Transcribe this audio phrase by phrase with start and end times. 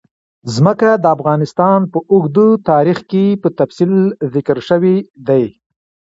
[0.55, 3.93] ځمکه د افغانستان په اوږده تاریخ کې په تفصیل
[4.33, 4.95] ذکر شوی
[5.27, 5.43] دی.